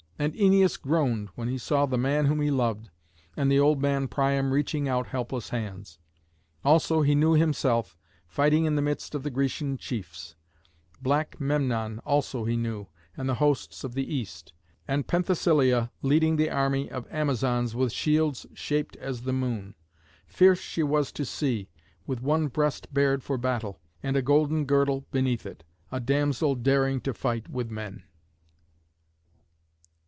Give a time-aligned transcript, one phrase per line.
[0.21, 2.91] And Æneas groaned when he saw the man whom he loved,
[3.35, 5.97] and the old man Priam reaching out helpless hands.
[6.63, 10.35] Also he knew himself, fighting in the midst of the Grecian chiefs;
[11.01, 12.85] black Memnon also he knew,
[13.17, 14.53] and the hosts of the East;
[14.87, 19.73] and Penthesilea leading the army of the Amazons with shields shaped as the moon.
[20.27, 21.67] Fierce she was to see,
[22.05, 27.01] with one breast bared for battle, and a golden girdle beneath it, a damsel daring
[27.01, 28.03] to fight with men.